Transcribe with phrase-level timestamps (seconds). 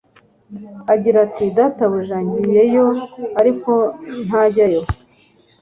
[0.93, 2.87] agira ati: "Databuja ngiye yo";
[3.39, 3.71] ariko
[4.27, 4.81] ntajyeyo,